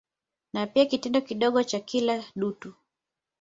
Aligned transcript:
Ni 0.53 0.67
pia 0.67 0.85
kitengo 0.85 1.21
kidogo 1.21 1.63
cha 1.63 1.79
kila 1.79 2.23
dutu. 2.35 2.73